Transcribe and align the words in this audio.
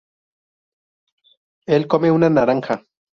él 1.67 1.87
come 1.87 2.09
una 2.09 2.27
naranja 2.27 2.85